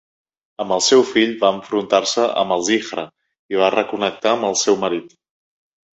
[0.63, 3.05] Amb el seu fill, va enfrontar-se amb els hijra
[3.55, 5.19] i va reconnectar amb el seu marit.